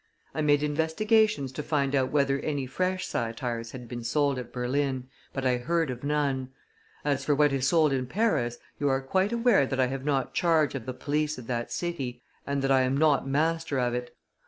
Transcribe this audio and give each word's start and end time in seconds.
I 0.33 0.41
made 0.41 0.63
investigations 0.63 1.51
to 1.51 1.61
find 1.61 1.93
out 1.93 2.11
whether 2.11 2.39
any 2.39 2.65
fresh 2.65 3.05
satires 3.05 3.69
had 3.69 3.87
been 3.87 4.03
sold 4.03 4.39
at 4.39 4.51
Berlin, 4.51 5.07
but 5.31 5.45
I 5.45 5.57
heard 5.57 5.91
of 5.91 6.03
none; 6.03 6.49
as 7.05 7.23
for 7.23 7.35
what 7.35 7.53
is 7.53 7.67
sold 7.67 7.93
in 7.93 8.07
Paris, 8.07 8.57
you 8.79 8.89
are 8.89 9.01
quite 9.03 9.31
aware 9.31 9.67
that 9.67 9.79
I 9.79 9.85
have 9.85 10.03
not 10.03 10.33
charge 10.33 10.73
of 10.73 10.87
the 10.87 10.95
police 10.95 11.37
of 11.37 11.45
that 11.45 11.71
city, 11.71 12.23
and 12.47 12.63
that 12.63 12.71
I 12.71 12.81
am 12.81 12.97
not 12.97 13.27
master 13.27 13.77
of 13.77 13.93
it. 13.93 14.17